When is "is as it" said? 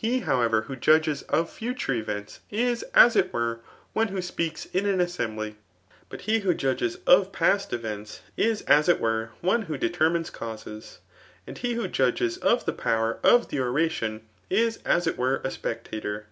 2.52-3.32, 8.36-9.00, 14.48-15.18